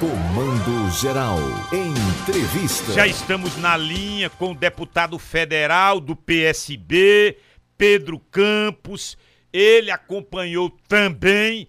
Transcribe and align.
Comando 0.00 0.90
Geral. 0.92 1.36
Entrevista. 1.70 2.94
Já 2.94 3.06
estamos 3.06 3.58
na 3.58 3.76
linha 3.76 4.30
com 4.30 4.52
o 4.52 4.54
deputado 4.54 5.18
federal 5.18 6.00
do 6.00 6.16
PSB, 6.16 7.36
Pedro 7.76 8.18
Campos. 8.18 9.18
Ele 9.52 9.90
acompanhou 9.90 10.70
também 10.88 11.68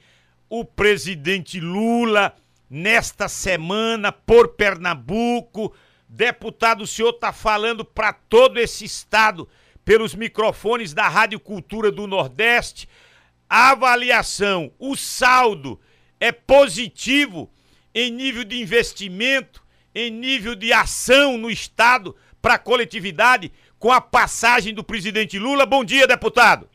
o 0.50 0.64
presidente 0.64 1.60
Lula 1.60 2.34
nesta 2.70 3.28
semana 3.28 4.13
por 4.13 4.56
Pernambuco. 4.56 5.76
Deputado, 6.08 6.86
o 6.86 6.88
senhor 6.88 7.10
está 7.10 7.34
falando 7.34 7.84
para 7.84 8.13
todo 8.13 8.62
esse 8.62 8.86
estado 8.86 9.46
pelos 9.84 10.16
microfones 10.16 10.94
da 10.94 11.10
Rádio 11.10 11.38
Cultura 11.42 11.92
do 11.92 12.08
Nordeste. 12.08 12.88
A 13.50 13.72
avaliação, 13.72 14.72
o 14.79 14.96
saldo 14.96 15.78
é 16.18 16.32
positivo 16.32 17.52
em 17.94 18.12
nível 18.12 18.44
de 18.44 18.62
investimento, 18.62 19.63
em 19.94 20.09
nível 20.09 20.55
de 20.55 20.72
ação 20.72 21.38
no 21.38 21.49
Estado 21.49 22.16
para 22.41 22.55
a 22.55 22.59
coletividade 22.59 23.52
com 23.77 23.91
a 23.91 23.99
passagem 23.99 24.73
do 24.73 24.84
presidente 24.84 25.38
Lula. 25.38 25.66
Bom 25.66 25.84
dia, 25.84 26.08
deputado. 26.08 26.70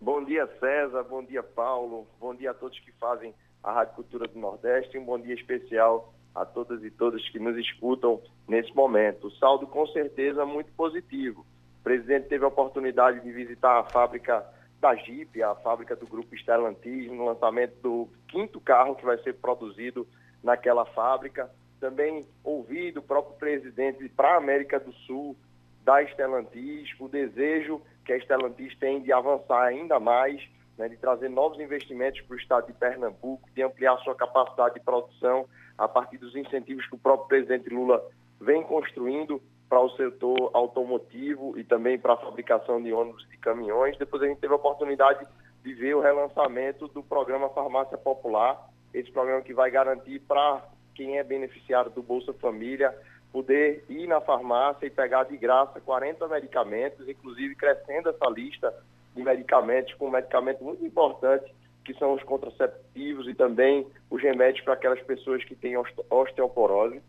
Bom 0.00 0.24
dia, 0.24 0.48
César. 0.58 1.04
Bom 1.04 1.22
dia, 1.22 1.42
Paulo. 1.42 2.08
Bom 2.18 2.34
dia 2.34 2.50
a 2.50 2.54
todos 2.54 2.78
que 2.80 2.90
fazem 2.92 3.32
a 3.62 3.72
Rádio 3.72 3.94
Cultura 3.94 4.26
do 4.26 4.38
Nordeste. 4.38 4.98
Um 4.98 5.04
bom 5.04 5.18
dia 5.18 5.34
especial 5.34 6.12
a 6.34 6.44
todas 6.44 6.82
e 6.82 6.90
todos 6.90 7.28
que 7.28 7.38
nos 7.38 7.56
escutam 7.56 8.20
nesse 8.48 8.74
momento. 8.74 9.28
O 9.28 9.30
saldo, 9.32 9.66
com 9.66 9.86
certeza, 9.88 10.44
muito 10.44 10.72
positivo. 10.72 11.46
O 11.80 11.82
presidente 11.84 12.28
teve 12.28 12.44
a 12.44 12.48
oportunidade 12.48 13.20
de 13.20 13.30
visitar 13.30 13.78
a 13.78 13.84
fábrica 13.84 14.44
da 14.82 14.96
Jeep, 14.96 15.40
a 15.40 15.54
fábrica 15.54 15.94
do 15.94 16.08
grupo 16.08 16.36
Stellantis, 16.36 17.08
no 17.08 17.24
lançamento 17.24 17.80
do 17.80 18.08
quinto 18.26 18.60
carro 18.60 18.96
que 18.96 19.04
vai 19.04 19.16
ser 19.18 19.34
produzido 19.34 20.06
naquela 20.42 20.84
fábrica. 20.84 21.48
Também 21.78 22.26
ouvi 22.42 22.90
do 22.90 23.00
próprio 23.00 23.36
presidente 23.36 24.08
para 24.08 24.34
a 24.34 24.38
América 24.38 24.80
do 24.80 24.92
Sul, 24.92 25.36
da 25.84 26.04
Stellantis, 26.08 26.90
o 26.98 27.08
desejo 27.08 27.80
que 28.04 28.12
a 28.12 28.18
Stellantis 28.18 28.76
tem 28.76 29.00
de 29.00 29.12
avançar 29.12 29.62
ainda 29.62 30.00
mais, 30.00 30.42
né, 30.76 30.88
de 30.88 30.96
trazer 30.96 31.28
novos 31.28 31.60
investimentos 31.60 32.20
para 32.22 32.34
o 32.34 32.38
estado 32.38 32.66
de 32.66 32.72
Pernambuco, 32.72 33.48
de 33.54 33.62
ampliar 33.62 33.96
sua 33.98 34.16
capacidade 34.16 34.74
de 34.74 34.80
produção 34.80 35.46
a 35.78 35.86
partir 35.86 36.18
dos 36.18 36.34
incentivos 36.34 36.86
que 36.88 36.94
o 36.96 36.98
próprio 36.98 37.28
presidente 37.28 37.68
Lula 37.68 38.04
vem 38.40 38.64
construindo 38.64 39.40
para 39.72 39.80
o 39.80 39.88
setor 39.96 40.50
automotivo 40.52 41.58
e 41.58 41.64
também 41.64 41.98
para 41.98 42.12
a 42.12 42.16
fabricação 42.18 42.82
de 42.82 42.92
ônibus 42.92 43.26
e 43.32 43.38
caminhões. 43.38 43.96
Depois 43.96 44.22
a 44.22 44.26
gente 44.26 44.38
teve 44.38 44.52
a 44.52 44.56
oportunidade 44.56 45.26
de 45.64 45.72
ver 45.72 45.96
o 45.96 46.00
relançamento 46.00 46.88
do 46.88 47.02
programa 47.02 47.48
Farmácia 47.48 47.96
Popular, 47.96 48.68
esse 48.92 49.10
programa 49.10 49.40
que 49.40 49.54
vai 49.54 49.70
garantir 49.70 50.20
para 50.28 50.62
quem 50.94 51.16
é 51.16 51.24
beneficiário 51.24 51.90
do 51.90 52.02
Bolsa 52.02 52.34
Família 52.34 52.94
poder 53.32 53.82
ir 53.88 54.06
na 54.06 54.20
farmácia 54.20 54.84
e 54.84 54.90
pegar 54.90 55.24
de 55.24 55.38
graça 55.38 55.80
40 55.80 56.28
medicamentos, 56.28 57.08
inclusive 57.08 57.54
crescendo 57.54 58.10
essa 58.10 58.28
lista 58.28 58.74
de 59.16 59.22
medicamentos 59.22 59.94
com 59.94 60.08
um 60.08 60.10
medicamento 60.10 60.62
muito 60.62 60.84
importante 60.84 61.50
que 61.82 61.94
são 61.94 62.12
os 62.12 62.22
contraceptivos 62.24 63.26
e 63.26 63.32
também 63.32 63.86
os 64.10 64.22
remédios 64.22 64.62
para 64.62 64.74
aquelas 64.74 65.00
pessoas 65.00 65.42
que 65.44 65.54
têm 65.54 65.78
osteoporose. 66.10 67.00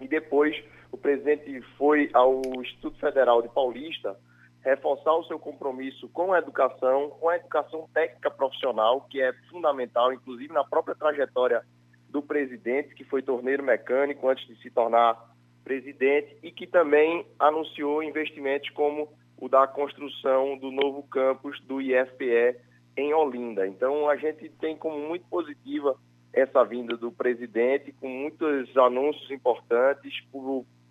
E 0.00 0.08
depois 0.08 0.56
o 0.94 0.96
presidente 0.96 1.60
foi 1.76 2.08
ao 2.12 2.40
Instituto 2.60 2.96
Federal 3.00 3.42
de 3.42 3.48
Paulista 3.48 4.16
reforçar 4.62 5.12
o 5.14 5.24
seu 5.24 5.40
compromisso 5.40 6.08
com 6.10 6.32
a 6.32 6.38
educação, 6.38 7.10
com 7.10 7.28
a 7.28 7.36
educação 7.36 7.88
técnica 7.92 8.30
profissional, 8.30 9.00
que 9.10 9.20
é 9.20 9.32
fundamental, 9.50 10.12
inclusive 10.12 10.54
na 10.54 10.62
própria 10.62 10.94
trajetória 10.94 11.62
do 12.08 12.22
presidente, 12.22 12.94
que 12.94 13.02
foi 13.02 13.22
torneiro 13.22 13.60
mecânico 13.60 14.28
antes 14.28 14.46
de 14.46 14.54
se 14.62 14.70
tornar 14.70 15.34
presidente, 15.64 16.38
e 16.44 16.52
que 16.52 16.64
também 16.64 17.26
anunciou 17.40 18.00
investimentos 18.00 18.70
como 18.70 19.12
o 19.36 19.48
da 19.48 19.66
construção 19.66 20.56
do 20.56 20.70
novo 20.70 21.02
campus 21.02 21.60
do 21.62 21.80
IFPE 21.80 22.56
em 22.96 23.12
Olinda. 23.12 23.66
Então, 23.66 24.08
a 24.08 24.14
gente 24.14 24.48
tem 24.60 24.76
como 24.76 24.96
muito 25.08 25.26
positiva 25.26 25.96
essa 26.32 26.64
vinda 26.64 26.96
do 26.96 27.10
presidente, 27.10 27.92
com 28.00 28.08
muitos 28.08 28.76
anúncios 28.76 29.28
importantes 29.32 30.20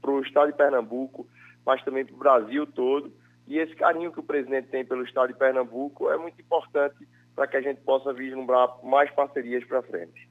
para 0.03 0.11
o 0.11 0.21
estado 0.21 0.51
de 0.51 0.57
Pernambuco, 0.57 1.25
mas 1.65 1.81
também 1.83 2.05
para 2.05 2.13
o 2.13 2.19
Brasil 2.19 2.67
todo. 2.67 3.11
E 3.47 3.57
esse 3.57 3.73
carinho 3.75 4.11
que 4.11 4.19
o 4.19 4.23
presidente 4.23 4.67
tem 4.67 4.85
pelo 4.85 5.03
estado 5.03 5.29
de 5.29 5.39
Pernambuco 5.39 6.09
é 6.11 6.17
muito 6.17 6.39
importante 6.39 7.07
para 7.33 7.47
que 7.47 7.57
a 7.57 7.61
gente 7.61 7.81
possa 7.81 8.13
vislumbrar 8.13 8.69
mais 8.83 9.09
parcerias 9.11 9.63
para 9.65 9.81
frente. 9.81 10.29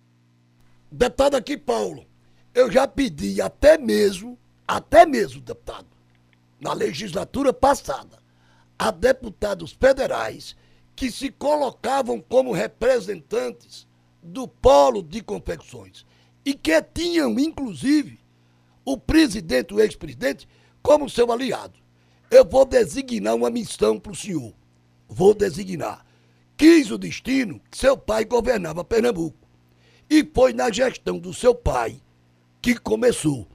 Deputado 0.90 1.36
aqui, 1.36 1.56
Paulo, 1.56 2.04
eu 2.54 2.70
já 2.70 2.86
pedi 2.86 3.40
até 3.40 3.78
mesmo, 3.78 4.38
até 4.68 5.06
mesmo, 5.06 5.40
deputado, 5.40 5.88
na 6.60 6.74
legislatura 6.74 7.52
passada, 7.52 8.18
a 8.78 8.90
deputados 8.90 9.72
federais 9.72 10.54
que 10.94 11.10
se 11.10 11.30
colocavam 11.30 12.20
como 12.20 12.52
representantes 12.52 13.88
do 14.22 14.46
polo 14.46 15.02
de 15.02 15.22
confecções 15.22 16.06
e 16.44 16.54
que 16.54 16.80
tinham, 16.82 17.38
inclusive, 17.38 18.21
o 18.84 18.96
presidente, 18.96 19.74
o 19.74 19.80
ex-presidente, 19.80 20.48
como 20.82 21.08
seu 21.08 21.30
aliado. 21.30 21.78
Eu 22.30 22.44
vou 22.44 22.64
designar 22.64 23.34
uma 23.34 23.50
missão 23.50 24.00
para 24.00 24.12
o 24.12 24.16
senhor. 24.16 24.52
Vou 25.08 25.34
designar. 25.34 26.04
Quis 26.56 26.90
o 26.90 26.98
destino 26.98 27.60
que 27.70 27.76
seu 27.76 27.96
pai 27.96 28.24
governava 28.24 28.84
Pernambuco. 28.84 29.36
E 30.08 30.28
foi 30.34 30.52
na 30.52 30.70
gestão 30.70 31.18
do 31.18 31.32
seu 31.32 31.54
pai 31.54 32.00
que 32.60 32.74
começou 32.76 33.46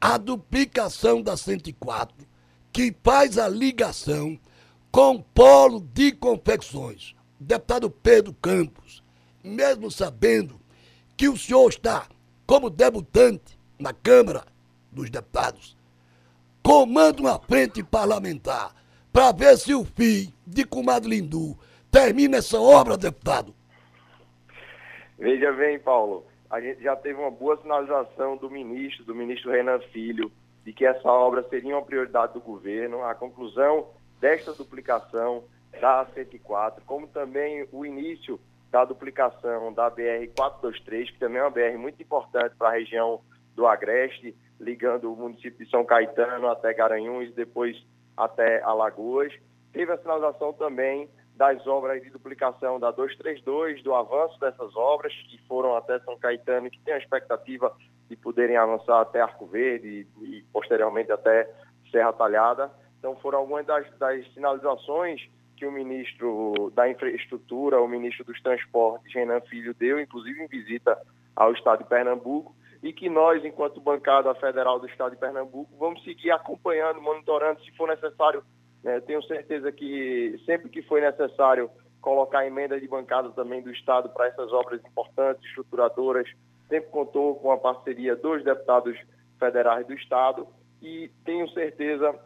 a 0.00 0.16
duplicação 0.16 1.22
da 1.22 1.36
104, 1.36 2.26
que 2.72 2.94
faz 3.02 3.36
a 3.38 3.48
ligação 3.48 4.38
com 4.90 5.16
o 5.16 5.22
polo 5.22 5.80
de 5.92 6.12
confecções. 6.12 7.14
Deputado 7.38 7.90
Pedro 7.90 8.34
Campos, 8.34 9.02
mesmo 9.42 9.90
sabendo 9.90 10.60
que 11.16 11.28
o 11.28 11.36
senhor 11.36 11.68
está 11.68 12.06
como 12.46 12.70
debutante 12.70 13.58
na 13.78 13.92
Câmara 13.92 14.44
dos 14.92 15.10
Deputados, 15.10 15.76
comanda 16.62 17.20
uma 17.20 17.38
frente 17.38 17.82
parlamentar 17.82 18.74
para 19.12 19.32
ver 19.32 19.56
se 19.56 19.74
o 19.74 19.84
FII 19.84 20.32
de 20.46 20.64
Comadre 20.64 21.10
Lindu 21.10 21.58
termina 21.90 22.38
essa 22.38 22.60
obra, 22.60 22.96
deputado. 22.96 23.54
Veja 25.18 25.52
bem, 25.52 25.78
Paulo, 25.78 26.24
a 26.48 26.60
gente 26.60 26.82
já 26.82 26.96
teve 26.96 27.18
uma 27.18 27.30
boa 27.30 27.56
sinalização 27.60 28.36
do 28.36 28.50
ministro, 28.50 29.04
do 29.04 29.14
ministro 29.14 29.50
Renan 29.50 29.80
Filho, 29.92 30.32
de 30.64 30.72
que 30.72 30.84
essa 30.84 31.08
obra 31.08 31.42
seria 31.48 31.74
uma 31.74 31.84
prioridade 31.84 32.34
do 32.34 32.40
governo. 32.40 33.02
A 33.02 33.14
conclusão 33.14 33.88
desta 34.20 34.52
duplicação 34.52 35.44
da 35.80 36.06
104, 36.14 36.82
como 36.84 37.06
também 37.06 37.66
o 37.72 37.84
início 37.84 38.40
da 38.70 38.84
duplicação 38.84 39.72
da 39.72 39.90
BR-423, 39.90 41.06
que 41.06 41.18
também 41.18 41.38
é 41.38 41.42
uma 41.42 41.50
BR 41.50 41.76
muito 41.76 42.00
importante 42.02 42.54
para 42.56 42.68
a 42.68 42.72
região 42.72 43.20
do 43.54 43.66
Agreste, 43.66 44.34
ligando 44.60 45.12
o 45.12 45.16
município 45.16 45.64
de 45.64 45.70
São 45.70 45.84
Caetano 45.84 46.48
até 46.48 46.72
Garanhuns, 46.74 47.32
depois 47.34 47.76
até 48.16 48.62
Alagoas. 48.62 49.32
Teve 49.72 49.92
a 49.92 49.98
sinalização 49.98 50.52
também 50.52 51.08
das 51.34 51.66
obras 51.66 52.02
de 52.02 52.10
duplicação 52.10 52.78
da 52.78 52.90
232, 52.90 53.82
do 53.82 53.94
avanço 53.94 54.38
dessas 54.38 54.76
obras, 54.76 55.12
que 55.30 55.38
foram 55.48 55.74
até 55.74 55.98
São 56.00 56.18
Caetano 56.18 56.66
e 56.66 56.70
que 56.70 56.80
tem 56.80 56.92
a 56.92 56.98
expectativa 56.98 57.74
de 58.08 58.16
poderem 58.16 58.56
avançar 58.56 59.00
até 59.00 59.22
Arco 59.22 59.46
Verde 59.46 60.06
e, 60.20 60.24
e 60.24 60.42
posteriormente 60.52 61.10
até 61.10 61.50
Serra 61.90 62.12
Talhada. 62.12 62.70
Então 62.98 63.16
foram 63.16 63.38
algumas 63.38 63.64
das, 63.64 63.86
das 63.98 64.26
sinalizações 64.34 65.26
que 65.56 65.64
o 65.64 65.72
ministro 65.72 66.70
da 66.74 66.90
Infraestrutura, 66.90 67.80
o 67.80 67.88
ministro 67.88 68.24
dos 68.24 68.40
Transportes, 68.42 69.14
Renan 69.14 69.40
Filho, 69.42 69.74
deu, 69.74 70.00
inclusive 70.00 70.42
em 70.42 70.46
visita 70.46 70.98
ao 71.34 71.52
estado 71.52 71.82
de 71.82 71.88
Pernambuco, 71.88 72.54
e 72.82 72.92
que 72.92 73.08
nós, 73.08 73.44
enquanto 73.44 73.80
bancada 73.80 74.34
federal 74.36 74.78
do 74.78 74.86
estado 74.86 75.12
de 75.12 75.18
Pernambuco, 75.18 75.70
vamos 75.78 76.02
seguir 76.02 76.30
acompanhando, 76.30 77.00
monitorando, 77.00 77.62
se 77.62 77.70
for 77.76 77.88
necessário. 77.88 78.42
Né, 78.82 78.98
tenho 79.00 79.22
certeza 79.24 79.70
que 79.70 80.40
sempre 80.46 80.70
que 80.70 80.80
for 80.82 81.00
necessário 81.00 81.70
colocar 82.00 82.46
emenda 82.46 82.80
de 82.80 82.88
bancada 82.88 83.30
também 83.30 83.62
do 83.62 83.70
estado 83.70 84.08
para 84.08 84.28
essas 84.28 84.50
obras 84.52 84.82
importantes, 84.84 85.44
estruturadoras, 85.44 86.26
sempre 86.68 86.90
contou 86.90 87.34
com 87.34 87.52
a 87.52 87.58
parceria 87.58 88.16
dos 88.16 88.42
deputados 88.42 88.98
federais 89.38 89.86
do 89.86 89.92
estado 89.92 90.46
e 90.80 91.10
tenho 91.24 91.46
certeza 91.50 92.18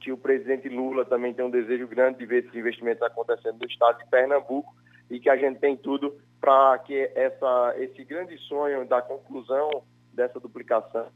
que 0.00 0.10
o 0.10 0.16
presidente 0.16 0.68
Lula 0.68 1.04
também 1.04 1.32
tem 1.32 1.44
um 1.44 1.50
desejo 1.50 1.86
grande 1.86 2.18
de 2.18 2.26
ver 2.26 2.42
esses 2.42 2.54
investimentos 2.54 3.02
acontecendo 3.02 3.58
no 3.60 3.66
estado 3.66 3.98
de 3.98 4.10
Pernambuco 4.10 4.74
e 5.08 5.20
que 5.20 5.30
a 5.30 5.36
gente 5.36 5.60
tem 5.60 5.76
tudo 5.76 6.18
para 6.42 6.76
que 6.80 7.08
essa, 7.14 7.74
esse 7.78 8.02
grande 8.02 8.36
sonho 8.48 8.84
da 8.84 9.00
conclusão 9.00 9.84
dessa 10.12 10.40
duplicação 10.40 11.06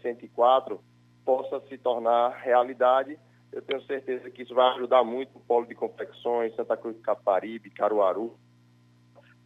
104 0.00 0.80
possa 1.22 1.60
se 1.68 1.76
tornar 1.76 2.30
realidade. 2.30 3.18
Eu 3.52 3.60
tenho 3.60 3.82
certeza 3.82 4.30
que 4.30 4.42
isso 4.42 4.54
vai 4.54 4.74
ajudar 4.74 5.04
muito 5.04 5.36
o 5.36 5.40
polo 5.40 5.66
de 5.66 5.74
confecções, 5.74 6.56
Santa 6.56 6.78
Cruz 6.78 6.96
do 6.96 7.02
Caparibe, 7.02 7.68
Caruaru, 7.68 8.34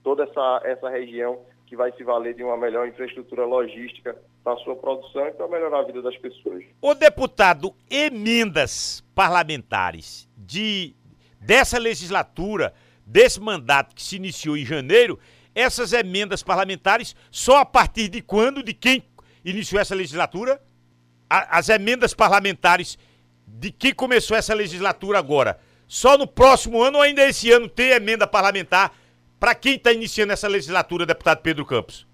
toda 0.04 0.22
essa, 0.22 0.60
essa 0.64 0.88
região 0.88 1.44
que 1.66 1.74
vai 1.74 1.90
se 1.90 2.04
valer 2.04 2.34
de 2.34 2.44
uma 2.44 2.56
melhor 2.56 2.86
infraestrutura 2.86 3.44
logística 3.44 4.16
para 4.44 4.56
sua 4.58 4.76
produção 4.76 5.26
e 5.26 5.32
para 5.32 5.48
melhorar 5.48 5.80
a 5.80 5.82
vida 5.82 6.00
das 6.00 6.16
pessoas. 6.18 6.64
O 6.80 6.94
deputado, 6.94 7.74
emendas 7.90 9.04
parlamentares 9.16 10.30
de 10.36 10.94
dessa 11.40 11.76
legislatura, 11.76 12.72
desse 13.06 13.40
mandato 13.40 13.94
que 13.94 14.02
se 14.02 14.16
iniciou 14.16 14.56
em 14.56 14.64
janeiro, 14.66 15.18
essas 15.54 15.92
emendas 15.92 16.42
parlamentares 16.42 17.14
só 17.30 17.58
a 17.58 17.64
partir 17.64 18.08
de 18.08 18.20
quando, 18.20 18.62
de 18.62 18.74
quem 18.74 19.04
iniciou 19.44 19.80
essa 19.80 19.94
legislatura? 19.94 20.60
A, 21.30 21.58
as 21.58 21.68
emendas 21.68 22.12
parlamentares 22.12 22.98
de 23.46 23.70
quem 23.70 23.94
começou 23.94 24.36
essa 24.36 24.52
legislatura 24.52 25.18
agora, 25.18 25.58
só 25.86 26.18
no 26.18 26.26
próximo 26.26 26.82
ano 26.82 26.98
ou 26.98 27.02
ainda 27.02 27.24
esse 27.26 27.50
ano 27.50 27.68
tem 27.68 27.92
emenda 27.92 28.26
parlamentar 28.26 28.92
para 29.38 29.54
quem 29.54 29.76
está 29.76 29.92
iniciando 29.92 30.32
essa 30.32 30.48
legislatura, 30.48 31.06
deputado 31.06 31.40
Pedro 31.42 31.64
Campos? 31.64 32.06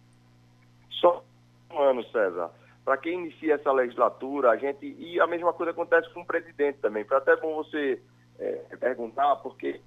Só 0.91 1.25
um 1.71 1.81
ano, 1.81 2.05
César. 2.11 2.51
Para 2.85 2.97
quem 2.97 3.15
inicia 3.15 3.55
essa 3.55 3.73
legislatura, 3.73 4.51
a 4.51 4.57
gente. 4.57 4.85
E 4.99 5.21
a 5.21 5.27
mesma 5.27 5.53
coisa 5.53 5.71
acontece 5.71 6.13
com 6.13 6.21
o 6.21 6.27
presidente 6.27 6.79
também. 6.81 7.05
Foi 7.05 7.17
até 7.17 7.37
bom 7.37 7.55
você 7.55 8.01
é, 8.39 8.77
perguntar, 8.79 9.37
porque 9.37 9.81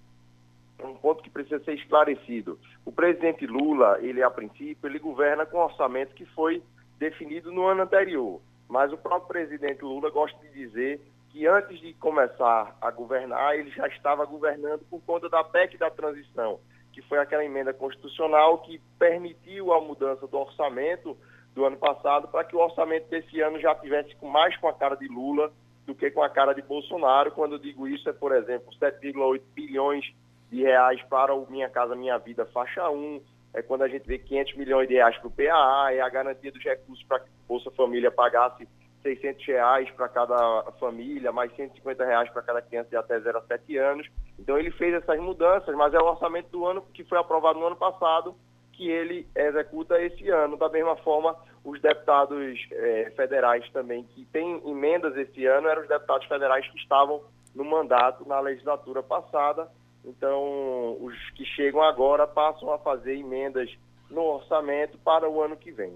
um 0.84 0.96
ponto 0.96 1.24
que 1.24 1.30
precisa 1.30 1.64
ser 1.64 1.76
esclarecido. 1.76 2.60
O 2.84 2.92
presidente 2.92 3.46
Lula, 3.48 4.00
ele 4.02 4.22
a 4.22 4.30
princípio, 4.30 4.88
ele 4.88 5.00
governa 5.00 5.46
com 5.46 5.58
um 5.58 5.64
orçamento 5.64 6.14
que 6.14 6.26
foi 6.26 6.62
definido 6.98 7.52
no 7.52 7.66
ano 7.66 7.84
anterior. 7.84 8.42
Mas 8.68 8.92
o 8.92 8.98
próprio 8.98 9.28
presidente 9.28 9.84
Lula 9.84 10.10
gosta 10.10 10.38
de 10.40 10.52
dizer 10.54 11.02
que 11.30 11.46
antes 11.48 11.80
de 11.80 11.94
começar 11.94 12.76
a 12.82 12.92
governar, 12.92 13.58
ele 13.58 13.70
já 13.72 13.88
estava 13.88 14.26
governando 14.26 14.82
por 14.90 15.02
conta 15.02 15.30
da 15.30 15.44
PEC 15.44 15.78
da 15.78 15.90
transição, 15.90 16.60
que 16.92 17.02
foi 17.04 17.20
aquela 17.20 17.44
emenda 17.44 17.74
constitucional 17.74 18.60
que 18.60 18.82
permitiu 18.98 19.74
a 19.74 19.82
mudança 19.82 20.26
do 20.28 20.38
orçamento 20.38 21.18
do 21.54 21.66
ano 21.66 21.78
passado 21.78 22.28
para 22.28 22.44
que 22.44 22.56
o 22.56 22.60
orçamento 22.60 23.10
desse 23.10 23.40
ano 23.42 23.60
já 23.60 23.74
tivesse 23.76 24.16
mais 24.22 24.56
com 24.58 24.68
a 24.68 24.74
cara 24.74 24.96
de 24.96 25.08
Lula 25.08 25.52
do 25.86 25.94
que 25.94 26.10
com 26.10 26.24
a 26.24 26.30
cara 26.30 26.54
de 26.54 26.62
Bolsonaro. 26.62 27.32
Quando 27.32 27.54
eu 27.54 27.60
digo 27.60 27.88
isso, 27.88 28.10
é, 28.10 28.14
por 28.14 28.34
exemplo, 28.34 28.74
7,8 28.80 29.42
bilhões 29.54 30.06
de 30.52 30.64
reais 30.64 31.02
para 31.04 31.34
o 31.34 31.50
Minha 31.50 31.70
Casa 31.70 31.96
Minha 31.96 32.18
Vida 32.18 32.46
faixa 32.46 32.90
1, 32.90 33.22
é 33.54 33.62
quando 33.62 33.84
a 33.84 33.88
gente 33.88 34.06
vê 34.06 34.20
500 34.20 34.56
milhões 34.56 34.88
de 34.88 34.96
reais 34.96 35.18
para 35.18 35.28
o 35.28 35.32
PAA, 35.32 35.94
é 35.94 36.02
a 36.02 36.10
garantia 36.10 36.52
dos 36.52 36.64
recursos 36.64 37.04
para 37.06 37.20
que 37.20 37.30
Bolsa 37.48 37.72
Família 37.72 38.12
pagasse 38.12 38.68
600 39.02 39.46
reais 39.46 39.90
para 39.92 40.10
cada 40.10 40.64
família, 40.80 41.32
mais 41.32 41.56
150 41.56 42.04
reais 42.04 42.30
para 42.32 42.42
cada 42.42 42.62
criança 42.62 42.90
de 42.90 42.98
até 42.98 43.20
0 43.20 43.38
a 43.38 43.42
7 43.44 43.78
anos. 43.78 44.08
Então 44.40 44.58
ele 44.58 44.72
fez 44.72 44.94
essas 44.96 45.20
mudanças, 45.20 45.74
mas 45.76 45.94
é 45.94 46.00
o 46.00 46.06
orçamento 46.06 46.50
do 46.50 46.66
ano 46.66 46.82
que 46.94 47.04
foi 47.04 47.20
aprovado 47.20 47.60
no 47.60 47.68
ano 47.68 47.76
passado 47.76 48.36
que 48.74 48.90
ele 48.90 49.28
executa 49.36 50.02
esse 50.02 50.30
ano. 50.30 50.58
Da 50.58 50.70
mesma 50.70 50.96
forma, 50.98 51.36
os 51.64 51.80
deputados 51.82 52.60
eh, 52.72 53.12
federais 53.16 53.68
também 53.72 54.04
que 54.04 54.26
têm 54.26 54.62
emendas 54.66 55.16
esse 55.16 55.46
ano 55.46 55.68
eram 55.68 55.84
os 55.84 55.88
deputados 55.88 56.28
federais 56.28 56.68
que 56.68 56.78
estavam 56.78 57.22
no 57.54 57.64
mandato 57.64 58.28
na 58.28 58.40
legislatura 58.40 59.02
passada. 59.02 59.70
Então, 60.06 60.98
os 61.02 61.16
que 61.32 61.44
chegam 61.44 61.82
agora 61.82 62.28
passam 62.28 62.72
a 62.72 62.78
fazer 62.78 63.18
emendas 63.18 63.70
no 64.10 64.22
orçamento 64.22 64.98
para 65.00 65.30
o 65.30 65.42
ano 65.42 65.58
que 65.58 65.72
vem. 65.72 65.94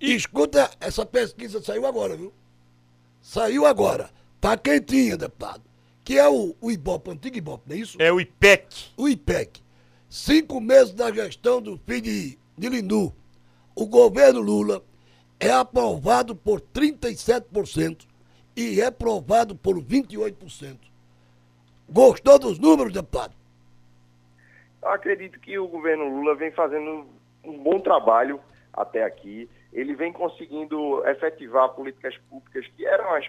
E 0.00 0.14
escuta, 0.14 0.70
essa 0.80 1.06
pesquisa 1.06 1.62
saiu 1.62 1.86
agora, 1.86 2.16
viu? 2.16 2.32
Saiu 3.20 3.64
agora. 3.64 4.10
Tá 4.40 4.56
quentinha, 4.56 5.16
deputado. 5.16 5.62
Que 6.04 6.18
é 6.18 6.28
o, 6.28 6.54
o 6.60 6.70
IBOP, 6.70 7.08
o 7.08 7.12
antigo 7.12 7.36
IBOP, 7.36 7.62
não 7.66 7.76
é 7.76 7.78
isso? 7.78 7.96
É 8.00 8.12
o 8.12 8.20
IPEC. 8.20 8.90
O 8.96 9.08
IPEC. 9.08 9.60
Cinco 10.08 10.60
meses 10.60 10.92
da 10.92 11.12
gestão 11.12 11.60
do 11.60 11.78
filho 11.78 12.02
de, 12.02 12.38
de 12.56 12.68
Lindu. 12.68 13.12
O 13.74 13.86
governo 13.86 14.40
Lula 14.40 14.82
é 15.38 15.50
aprovado 15.50 16.34
por 16.34 16.60
37% 16.60 18.06
e 18.54 18.70
reprovado 18.70 19.54
por 19.54 19.76
28%. 19.80 20.78
Gostou 21.88 22.38
dos 22.38 22.58
números, 22.58 22.92
deputado? 22.92 23.34
Eu 24.82 24.88
acredito 24.90 25.38
que 25.40 25.58
o 25.58 25.68
governo 25.68 26.08
Lula 26.08 26.34
vem 26.34 26.50
fazendo 26.52 27.06
um 27.44 27.58
bom 27.58 27.80
trabalho 27.80 28.40
até 28.72 29.04
aqui. 29.04 29.48
Ele 29.72 29.94
vem 29.94 30.12
conseguindo 30.12 31.06
efetivar 31.06 31.70
políticas 31.70 32.16
públicas 32.28 32.66
que 32.76 32.86
eram 32.86 33.14
as 33.14 33.26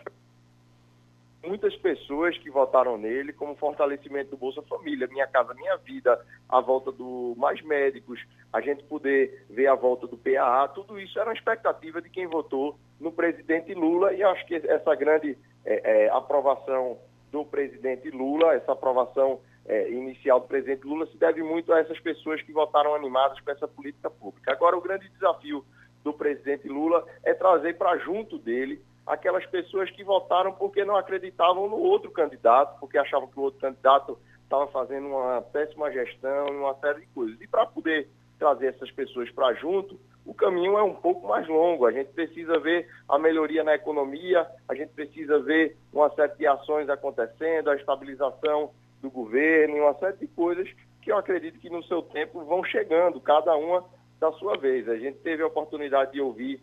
muitas 1.48 1.76
pessoas 1.78 2.38
que 2.38 2.50
votaram 2.50 2.98
nele, 2.98 3.32
como 3.32 3.56
fortalecimento 3.56 4.32
do 4.32 4.38
Bolsa 4.38 4.62
Família, 4.64 5.08
Minha 5.08 5.28
Casa 5.28 5.54
Minha 5.54 5.78
Vida, 5.78 6.20
a 6.50 6.60
volta 6.60 6.92
do 6.92 7.34
Mais 7.38 7.62
Médicos, 7.62 8.20
a 8.52 8.60
gente 8.60 8.84
poder 8.84 9.46
ver 9.50 9.68
a 9.68 9.76
volta 9.76 10.08
do 10.08 10.18
PAA, 10.18 10.68
tudo 10.70 11.00
isso 11.00 11.18
era 11.18 11.30
uma 11.30 11.36
expectativa 11.36 12.02
de 12.02 12.10
quem 12.10 12.28
votou 12.28 12.78
no 13.00 13.12
presidente 13.12 13.74
Lula 13.74 14.14
e 14.14 14.24
acho 14.24 14.46
que 14.46 14.56
essa 14.56 14.94
grande 14.96 15.38
é, 15.66 16.06
é, 16.06 16.10
aprovação 16.10 16.98
do 17.32 17.46
presidente 17.46 18.10
Lula, 18.10 18.54
essa 18.54 18.72
aprovação 18.72 19.40
é, 19.66 19.90
inicial 19.92 20.40
do 20.40 20.48
presidente 20.48 20.86
Lula 20.86 21.06
se 21.08 21.18
deve 21.18 21.44
muito 21.44 21.74
a 21.74 21.80
essas 21.80 22.00
pessoas 22.00 22.42
que 22.42 22.52
votaram 22.52 22.96
animadas 22.96 23.40
com 23.42 23.52
essa 23.52 23.68
política 23.68 24.10
pública. 24.10 24.52
Agora, 24.52 24.78
o 24.78 24.82
grande 24.82 25.10
desafio 25.10 25.66
do 26.04 26.14
presidente 26.14 26.68
Lula 26.68 27.06
é 27.24 27.34
trazer 27.34 27.78
para 27.78 27.98
junto 27.98 28.38
dele 28.38 28.82
aquelas 29.06 29.46
pessoas 29.46 29.90
que 29.92 30.04
votaram 30.04 30.54
porque 30.54 30.84
não 30.84 30.96
acreditavam 30.96 31.70
no 31.70 31.78
outro 31.78 32.12
candidato, 32.12 32.80
porque 32.80 32.98
achavam 32.98 33.28
que 33.28 33.40
o 33.40 33.44
outro 33.44 33.60
candidato 33.60 34.18
estava 34.44 34.68
fazendo 34.68 35.08
uma 35.08 35.42
péssima 35.42 35.92
gestão, 35.92 36.48
uma 36.48 36.76
série 36.76 37.02
de 37.02 37.08
coisas. 37.08 37.40
E 37.42 37.48
para 37.48 37.66
poder 37.66 38.10
trazer 38.40 38.68
essas 38.68 38.92
pessoas 38.92 39.30
para 39.32 39.54
junto, 39.56 40.00
o 40.28 40.34
caminho 40.34 40.78
é 40.78 40.84
um 40.84 40.94
pouco 40.94 41.26
mais 41.26 41.48
longo. 41.48 41.86
A 41.86 41.92
gente 41.92 42.12
precisa 42.12 42.60
ver 42.60 42.88
a 43.08 43.18
melhoria 43.18 43.64
na 43.64 43.74
economia, 43.74 44.46
a 44.68 44.76
gente 44.76 44.90
precisa 44.90 45.40
ver 45.40 45.78
uma 45.92 46.10
série 46.14 46.36
de 46.36 46.46
ações 46.46 46.90
acontecendo, 46.90 47.70
a 47.70 47.76
estabilização 47.76 48.72
do 49.02 49.10
governo, 49.10 49.78
uma 49.78 49.94
série 49.96 50.18
de 50.18 50.28
coisas 50.28 50.70
que 51.02 51.12
eu 51.12 51.18
acredito 51.18 51.60
que 51.60 51.70
no 51.70 51.82
seu 51.86 52.02
tempo 52.02 52.44
vão 52.44 52.62
chegando, 52.66 53.22
cada 53.22 53.56
uma 53.56 53.86
da 54.20 54.30
sua 54.34 54.58
vez. 54.58 54.90
A 54.90 54.98
gente 54.98 55.20
teve 55.20 55.42
a 55.42 55.48
oportunidade 55.48 56.12
de 56.12 56.20
ouvir 56.20 56.62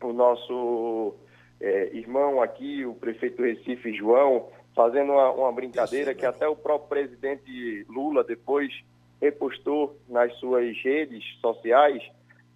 o 0.00 0.12
nosso 0.12 1.16
é, 1.60 1.90
irmão 1.92 2.40
aqui, 2.40 2.86
o 2.86 2.94
prefeito 2.94 3.42
Recife, 3.42 3.92
João, 3.94 4.48
fazendo 4.76 5.10
uma, 5.10 5.32
uma 5.32 5.52
brincadeira 5.52 6.14
que 6.14 6.24
até 6.24 6.46
o 6.46 6.54
próprio 6.54 6.88
presidente 6.88 7.84
Lula 7.88 8.22
depois 8.22 8.72
repostou 9.20 9.96
nas 10.08 10.32
suas 10.34 10.76
redes 10.84 11.24
sociais, 11.40 12.00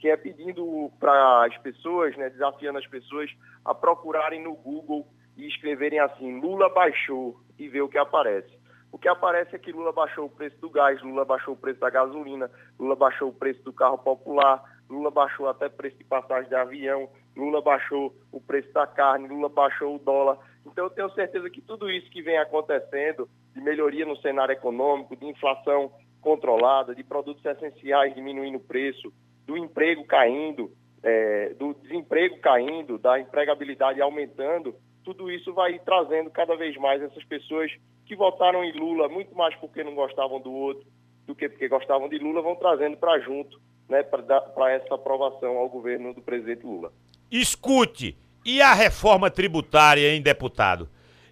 que 0.00 0.08
é 0.08 0.16
pedindo 0.16 0.90
para 0.98 1.44
as 1.44 1.56
pessoas, 1.58 2.16
né, 2.16 2.30
desafiando 2.30 2.78
as 2.78 2.86
pessoas 2.86 3.30
a 3.64 3.74
procurarem 3.74 4.42
no 4.42 4.54
Google 4.54 5.06
e 5.36 5.46
escreverem 5.46 6.00
assim, 6.00 6.40
Lula 6.40 6.70
baixou 6.70 7.38
e 7.58 7.68
ver 7.68 7.82
o 7.82 7.88
que 7.88 7.98
aparece. 7.98 8.58
O 8.90 8.98
que 8.98 9.08
aparece 9.08 9.54
é 9.54 9.58
que 9.58 9.70
Lula 9.70 9.92
baixou 9.92 10.24
o 10.24 10.30
preço 10.30 10.58
do 10.58 10.70
gás, 10.70 11.00
Lula 11.02 11.24
baixou 11.24 11.54
o 11.54 11.56
preço 11.56 11.78
da 11.78 11.90
gasolina, 11.90 12.50
Lula 12.78 12.96
baixou 12.96 13.28
o 13.28 13.34
preço 13.34 13.62
do 13.62 13.72
carro 13.72 13.98
popular, 13.98 14.64
Lula 14.88 15.10
baixou 15.10 15.48
até 15.48 15.66
o 15.66 15.70
preço 15.70 15.98
de 15.98 16.04
passagem 16.04 16.48
de 16.48 16.54
avião, 16.56 17.08
Lula 17.36 17.60
baixou 17.60 18.16
o 18.32 18.40
preço 18.40 18.72
da 18.72 18.86
carne, 18.86 19.28
Lula 19.28 19.50
baixou 19.50 19.94
o 19.94 19.98
dólar. 19.98 20.38
Então 20.66 20.84
eu 20.84 20.90
tenho 20.90 21.10
certeza 21.10 21.48
que 21.50 21.60
tudo 21.60 21.90
isso 21.90 22.10
que 22.10 22.22
vem 22.22 22.38
acontecendo, 22.38 23.28
de 23.54 23.60
melhoria 23.60 24.06
no 24.06 24.16
cenário 24.16 24.52
econômico, 24.52 25.14
de 25.14 25.26
inflação 25.26 25.92
controlada, 26.20 26.94
de 26.94 27.04
produtos 27.04 27.44
essenciais 27.44 28.14
diminuindo 28.14 28.56
o 28.56 28.60
preço, 28.60 29.12
do 29.50 29.56
emprego 29.56 30.04
caindo, 30.04 30.70
é, 31.02 31.52
do 31.54 31.74
desemprego 31.74 32.38
caindo, 32.38 32.98
da 32.98 33.18
empregabilidade 33.18 34.00
aumentando, 34.00 34.76
tudo 35.02 35.28
isso 35.28 35.52
vai 35.52 35.76
trazendo 35.80 36.30
cada 36.30 36.54
vez 36.54 36.76
mais 36.76 37.02
essas 37.02 37.24
pessoas 37.24 37.72
que 38.06 38.14
votaram 38.14 38.62
em 38.62 38.70
Lula 38.78 39.08
muito 39.08 39.34
mais 39.34 39.52
porque 39.56 39.82
não 39.82 39.96
gostavam 39.96 40.40
do 40.40 40.52
outro 40.52 40.86
do 41.26 41.34
que 41.34 41.48
porque 41.48 41.68
gostavam 41.68 42.08
de 42.08 42.18
Lula, 42.18 42.40
vão 42.42 42.54
trazendo 42.54 42.96
para 42.96 43.18
junto 43.18 43.60
né, 43.88 44.04
para 44.04 44.72
essa 44.72 44.94
aprovação 44.94 45.56
ao 45.58 45.68
governo 45.68 46.14
do 46.14 46.22
presidente 46.22 46.64
Lula. 46.64 46.92
Escute, 47.28 48.16
e 48.44 48.62
a 48.62 48.72
reforma 48.72 49.30
tributária, 49.30 50.12
hein, 50.12 50.22
deputado? 50.22 50.88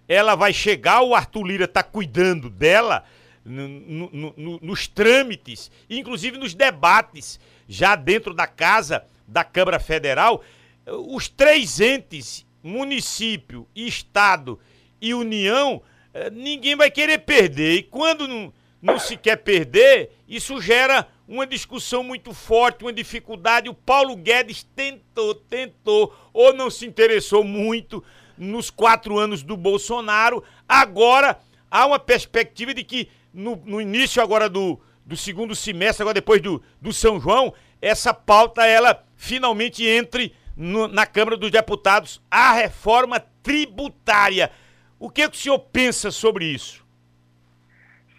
Ela 0.07 0.35
vai 0.35 0.51
chegar, 0.51 1.03
o 1.03 1.15
Arthur 1.15 1.43
Lira 1.43 1.65
está 1.65 1.83
cuidando 1.83 2.49
dela 2.49 3.05
no, 3.49 4.09
no, 4.11 4.33
no, 4.37 4.59
nos 4.61 4.87
trâmites, 4.87 5.71
inclusive 5.89 6.37
nos 6.37 6.53
debates 6.53 7.39
já 7.67 7.95
dentro 7.95 8.33
da 8.33 8.47
casa 8.47 9.03
da 9.27 9.43
Câmara 9.43 9.79
Federal, 9.79 10.43
os 10.85 11.27
três 11.27 11.79
entes, 11.79 12.45
município, 12.63 13.67
Estado 13.75 14.59
e 15.01 15.13
União, 15.13 15.81
eh, 16.13 16.29
ninguém 16.29 16.75
vai 16.75 16.89
querer 16.89 17.19
perder. 17.19 17.75
E 17.75 17.83
quando 17.83 18.27
não, 18.27 18.53
não 18.81 18.99
se 18.99 19.15
quer 19.15 19.37
perder, 19.37 20.11
isso 20.27 20.59
gera 20.61 21.07
uma 21.27 21.45
discussão 21.45 22.03
muito 22.03 22.33
forte, 22.33 22.83
uma 22.83 22.93
dificuldade. 22.93 23.69
O 23.69 23.73
Paulo 23.73 24.15
Guedes 24.15 24.63
tentou, 24.75 25.35
tentou, 25.35 26.15
ou 26.33 26.53
não 26.53 26.69
se 26.69 26.85
interessou 26.85 27.43
muito 27.43 28.03
nos 28.37 28.69
quatro 28.69 29.17
anos 29.17 29.43
do 29.43 29.55
Bolsonaro. 29.55 30.43
Agora 30.67 31.39
há 31.69 31.85
uma 31.85 31.99
perspectiva 31.99 32.73
de 32.73 32.83
que 32.83 33.09
no, 33.33 33.55
no 33.57 33.81
início 33.81 34.21
agora 34.21 34.49
do, 34.49 34.79
do 35.05 35.15
segundo 35.15 35.55
semestre, 35.55 36.03
agora 36.03 36.13
depois 36.13 36.41
do, 36.41 36.61
do 36.81 36.91
São 36.93 37.19
João, 37.19 37.53
essa 37.81 38.13
pauta 38.13 38.65
ela 38.65 39.03
finalmente 39.15 39.85
entre 39.85 40.35
no, 40.55 40.87
na 40.87 41.05
Câmara 41.05 41.37
dos 41.37 41.51
Deputados 41.51 42.21
a 42.29 42.53
reforma 42.53 43.19
tributária. 43.41 44.51
O 44.99 45.09
que, 45.09 45.27
que 45.29 45.35
o 45.35 45.39
senhor 45.39 45.59
pensa 45.59 46.11
sobre 46.11 46.45
isso? 46.45 46.85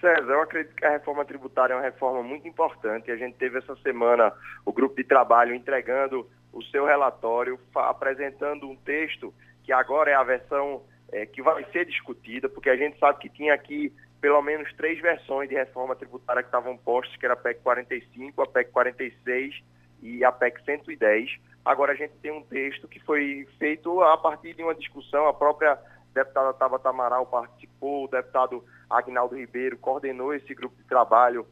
César, 0.00 0.33
eu 0.33 0.40
acredito 0.40 0.75
que 0.75 0.85
a 0.85 0.90
reforma 0.90 1.25
tributária 1.26 1.75
é 1.75 1.76
uma 1.76 1.83
reforma 1.83 2.23
muito 2.23 2.49
importante. 2.49 3.11
A 3.11 3.17
gente 3.17 3.37
teve 3.37 3.59
essa 3.59 3.76
semana 3.76 4.33
o 4.64 4.73
grupo 4.73 4.97
de 4.97 5.05
trabalho 5.05 5.55
entregando 5.55 6.26
o 6.52 6.62
seu 6.64 6.87
relatório, 6.87 7.61
apresentando 7.75 8.67
um 8.67 8.76
texto 8.76 9.33
que 9.62 9.73
agora 9.73 10.11
é 10.11 10.14
a 10.14 10.23
versão 10.23 10.83
é, 11.12 11.26
que 11.26 11.43
vai 11.43 11.64
ser 11.71 11.85
discutida, 11.85 12.49
porque 12.49 12.71
a 12.71 12.76
gente 12.76 12.99
sabe 12.99 13.19
que 13.19 13.29
tinha 13.29 13.52
aqui 13.52 13.93
pelo 14.20 14.42
menos 14.42 14.72
três 14.74 15.00
versões 15.00 15.48
de 15.48 15.54
reforma 15.54 15.96
tributária 15.96 16.42
que 16.42 16.48
estavam 16.48 16.76
postas, 16.76 17.16
que 17.16 17.24
era 17.24 17.34
a 17.34 17.36
PEC 17.36 17.60
45, 17.62 18.42
a 18.42 18.46
PEC 18.46 18.70
46 18.70 19.62
e 20.02 20.24
a 20.24 20.30
PEC 20.30 20.62
110. 20.64 21.38
Agora 21.64 21.92
a 21.92 21.94
gente 21.94 22.12
tem 22.22 22.30
um 22.30 22.42
texto 22.42 22.86
que 22.86 23.00
foi 23.00 23.46
feito 23.58 24.02
a 24.02 24.16
partir 24.16 24.54
de 24.54 24.62
uma 24.62 24.74
discussão, 24.74 25.26
a 25.26 25.34
própria 25.34 25.78
deputada 26.14 26.52
Tabata 26.52 26.88
Amaral 26.88 27.26
participou, 27.26 28.04
o 28.04 28.08
deputado 28.08 28.64
Agnaldo 28.88 29.36
Ribeiro 29.36 29.78
coordenou 29.78 30.34
esse 30.34 30.54
grupo 30.54 30.76
de 30.76 30.84
trabalho, 30.84 31.46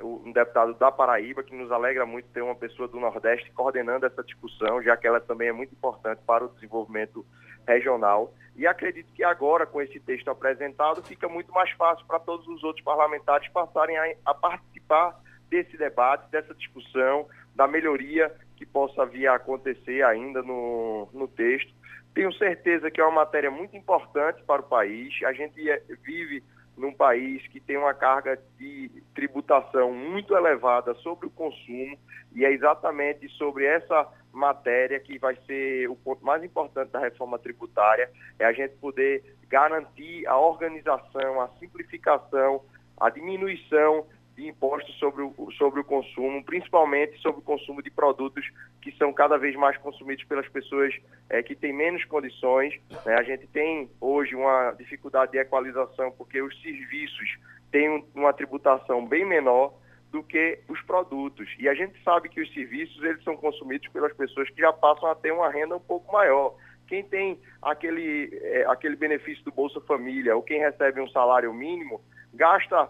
um 0.00 0.30
deputado 0.30 0.74
da 0.74 0.92
Paraíba, 0.92 1.42
que 1.42 1.54
nos 1.54 1.72
alegra 1.72 2.04
muito 2.04 2.28
ter 2.28 2.42
uma 2.42 2.54
pessoa 2.54 2.86
do 2.86 3.00
Nordeste 3.00 3.50
coordenando 3.52 4.06
essa 4.06 4.22
discussão, 4.22 4.82
já 4.82 4.96
que 4.96 5.06
ela 5.06 5.20
também 5.20 5.48
é 5.48 5.52
muito 5.52 5.72
importante 5.72 6.20
para 6.26 6.44
o 6.44 6.48
desenvolvimento 6.48 7.24
regional. 7.66 8.32
E 8.56 8.66
acredito 8.66 9.12
que 9.12 9.22
agora, 9.22 9.66
com 9.66 9.82
esse 9.82 10.00
texto 10.00 10.28
apresentado, 10.30 11.02
fica 11.02 11.28
muito 11.28 11.52
mais 11.52 11.70
fácil 11.72 12.06
para 12.06 12.18
todos 12.18 12.46
os 12.48 12.64
outros 12.64 12.84
parlamentares 12.84 13.48
passarem 13.48 13.96
a, 13.98 14.14
a 14.24 14.34
participar 14.34 15.20
desse 15.50 15.76
debate, 15.76 16.30
dessa 16.30 16.54
discussão, 16.54 17.28
da 17.54 17.66
melhoria 17.66 18.32
que 18.56 18.64
possa 18.64 19.04
vir 19.04 19.26
a 19.26 19.34
acontecer 19.34 20.02
ainda 20.02 20.42
no, 20.42 21.08
no 21.12 21.28
texto. 21.28 21.72
Tenho 22.14 22.32
certeza 22.32 22.90
que 22.90 23.00
é 23.00 23.04
uma 23.04 23.24
matéria 23.24 23.50
muito 23.50 23.76
importante 23.76 24.42
para 24.44 24.62
o 24.62 24.66
país. 24.66 25.12
A 25.24 25.32
gente 25.34 25.70
é, 25.70 25.82
vive 26.02 26.42
num 26.76 26.92
país 26.92 27.46
que 27.48 27.60
tem 27.60 27.76
uma 27.76 27.92
carga 27.92 28.38
de 28.58 28.90
tributação 29.16 29.92
muito 29.92 30.36
elevada 30.36 30.94
sobre 30.96 31.26
o 31.26 31.30
consumo 31.30 31.98
e 32.34 32.44
é 32.44 32.52
exatamente 32.52 33.26
sobre 33.30 33.64
essa 33.64 34.06
matéria 34.30 35.00
que 35.00 35.18
vai 35.18 35.34
ser 35.46 35.88
o 35.88 35.96
ponto 35.96 36.22
mais 36.22 36.44
importante 36.44 36.90
da 36.90 37.00
reforma 37.00 37.38
tributária, 37.38 38.10
é 38.38 38.44
a 38.44 38.52
gente 38.52 38.76
poder 38.76 39.24
garantir 39.48 40.26
a 40.26 40.38
organização, 40.38 41.40
a 41.40 41.48
simplificação, 41.58 42.62
a 43.00 43.08
diminuição 43.08 44.06
de 44.36 44.46
impostos 44.46 44.94
sobre 44.98 45.22
o, 45.22 45.50
sobre 45.52 45.80
o 45.80 45.84
consumo, 45.84 46.44
principalmente 46.44 47.18
sobre 47.22 47.40
o 47.40 47.42
consumo 47.42 47.82
de 47.82 47.90
produtos 47.90 48.44
que 48.82 48.92
são 48.98 49.10
cada 49.14 49.38
vez 49.38 49.56
mais 49.56 49.78
consumidos 49.78 50.24
pelas 50.24 50.46
pessoas 50.48 50.94
é, 51.30 51.42
que 51.42 51.56
têm 51.56 51.72
menos 51.72 52.04
condições. 52.04 52.74
Né? 53.06 53.14
A 53.14 53.22
gente 53.22 53.46
tem 53.46 53.90
hoje 53.98 54.34
uma 54.34 54.72
dificuldade 54.72 55.32
de 55.32 55.38
equalização 55.38 56.12
porque 56.12 56.42
os 56.42 56.54
serviços 56.60 57.38
têm 57.76 58.02
uma 58.14 58.32
tributação 58.32 59.06
bem 59.06 59.22
menor 59.26 59.74
do 60.10 60.22
que 60.22 60.60
os 60.66 60.80
produtos. 60.82 61.46
E 61.58 61.68
a 61.68 61.74
gente 61.74 62.02
sabe 62.02 62.30
que 62.30 62.40
os 62.40 62.50
serviços 62.54 63.02
eles 63.04 63.22
são 63.22 63.36
consumidos 63.36 63.86
pelas 63.88 64.14
pessoas 64.14 64.48
que 64.48 64.62
já 64.62 64.72
passam 64.72 65.10
a 65.10 65.14
ter 65.14 65.30
uma 65.30 65.50
renda 65.50 65.76
um 65.76 65.80
pouco 65.80 66.10
maior. 66.10 66.54
Quem 66.88 67.04
tem 67.04 67.38
aquele, 67.60 68.30
é, 68.32 68.64
aquele 68.66 68.96
benefício 68.96 69.44
do 69.44 69.52
Bolsa 69.52 69.78
Família 69.82 70.34
ou 70.34 70.42
quem 70.42 70.58
recebe 70.58 71.02
um 71.02 71.08
salário 71.10 71.52
mínimo, 71.52 72.00
gasta 72.32 72.88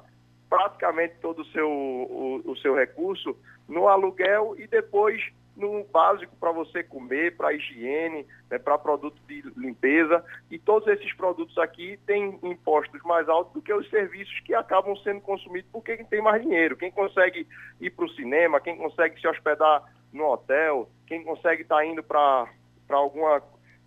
praticamente 0.49 1.17
todo 1.21 1.43
o 1.43 1.47
seu, 1.47 1.69
o, 1.69 2.43
o 2.45 2.57
seu 2.59 2.77
recurso 2.77 3.37
no 3.67 3.89
aluguel 3.89 4.55
e 4.57 4.69
depois 4.69 5.21
no 5.57 5.85
básico 5.85 6.37
para 6.37 6.53
você 6.53 6.83
comer, 6.85 7.37
para 7.37 7.53
higiene, 7.55 8.27
né, 8.51 8.59
para 8.59 8.77
produtos 8.79 9.21
de 9.27 9.43
limpeza. 9.57 10.23
E 10.51 10.59
todos 10.59 10.87
esses 10.89 11.13
produtos 11.15 11.57
aqui 11.59 11.99
têm 12.07 12.39
impostos 12.43 13.01
mais 13.03 13.29
altos 13.29 13.55
do 13.55 13.63
que 13.63 13.73
os 13.73 13.89
serviços 13.89 14.39
que 14.41 14.55
acabam 14.55 14.95
sendo 14.97 15.21
consumidos 15.23 15.71
por 15.71 15.83
quem 15.83 16.05
tem 16.05 16.21
mais 16.21 16.43
dinheiro. 16.43 16.77
Quem 16.77 16.91
consegue 16.91 17.47
ir 17.81 17.91
para 17.91 18.05
o 18.05 18.11
cinema, 18.11 18.61
quem 18.61 18.77
consegue 18.77 19.19
se 19.21 19.27
hospedar 19.27 19.83
no 20.13 20.27
hotel, 20.27 20.89
quem 21.07 21.25
consegue 21.25 21.63
estar 21.63 21.77
tá 21.77 21.87
indo 21.87 22.03
para 22.03 22.47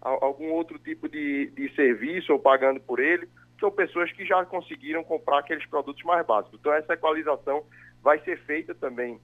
algum 0.02 0.52
outro 0.52 0.80
tipo 0.80 1.08
de, 1.08 1.52
de 1.52 1.74
serviço 1.76 2.34
ou 2.34 2.40
pagando 2.40 2.80
por 2.80 3.00
ele, 3.00 3.30
são 3.60 3.70
pessoas 3.70 4.12
que 4.12 4.26
já 4.26 4.44
conseguiram 4.46 5.04
comprar 5.04 5.40
aqueles 5.40 5.66
produtos 5.68 6.02
mais 6.04 6.26
básicos. 6.26 6.60
Então, 6.60 6.74
essa 6.74 6.94
equalização 6.94 7.64
vai 8.02 8.20
ser 8.20 8.40
feita 8.46 8.74
também 8.74 9.20